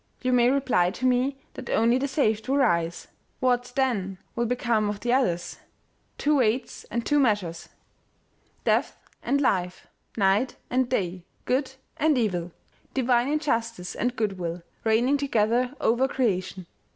[0.23, 3.07] You may reply to me, that only the saved will rise!
[3.39, 5.57] What, then, will become of the others?
[6.17, 7.69] Two weights and two measures!
[8.65, 9.29] Death 128 OMEGA.
[9.29, 9.87] and life!
[10.17, 12.49] Night and day, good and evil!
[12.95, 16.65] Divine injus tice and good will, reigning together over creation